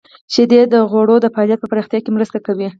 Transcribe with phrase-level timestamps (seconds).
[0.33, 2.67] •شیدې د غړو د فعالیت په پراختیا کې مرسته کوي.